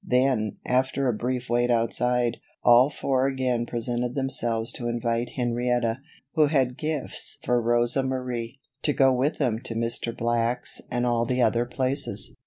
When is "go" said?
8.93-9.13